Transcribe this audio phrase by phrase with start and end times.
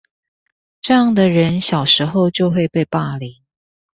[0.81, 3.35] 這樣的人小時候就會被霸凌